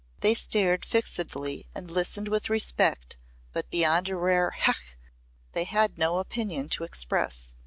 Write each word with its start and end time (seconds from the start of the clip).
They 0.21 0.33
stared 0.33 0.83
fixedly 0.83 1.67
and 1.75 1.91
listened 1.91 2.27
with 2.27 2.49
respect 2.49 3.17
but 3.53 3.69
beyond 3.69 4.09
a 4.09 4.15
rare 4.15 4.49
"Hech!" 4.49 4.97
they 5.51 5.65
had 5.65 5.99
no 5.99 6.17
opinion 6.17 6.69
to 6.69 6.83
express. 6.83 7.55